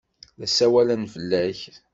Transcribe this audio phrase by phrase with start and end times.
[0.39, 1.59] La ssawalen fell-ak.